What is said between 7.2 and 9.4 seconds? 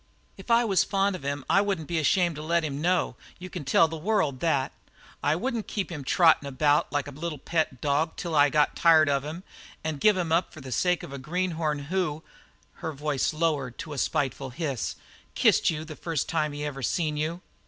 pet dog till I got tired of